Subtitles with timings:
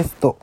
[0.00, 0.38] テスト。